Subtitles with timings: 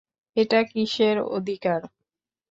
[0.37, 1.81] এটা কিসের অধিকার?